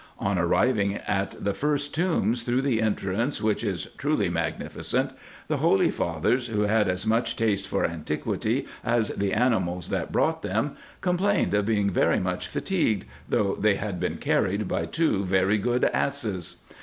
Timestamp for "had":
6.61-6.87, 13.75-13.99